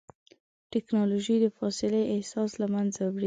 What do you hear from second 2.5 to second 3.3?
له منځه وړی دی.